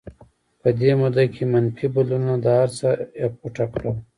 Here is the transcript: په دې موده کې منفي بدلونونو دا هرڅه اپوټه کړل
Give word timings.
په 0.61 0.69
دې 0.79 0.91
موده 1.01 1.23
کې 1.33 1.43
منفي 1.53 1.87
بدلونونو 1.95 2.35
دا 2.45 2.53
هرڅه 2.61 2.89
اپوټه 3.25 3.65
کړل 3.73 3.95